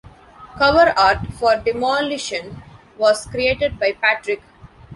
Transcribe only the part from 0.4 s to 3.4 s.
Cover art for "Demolition" was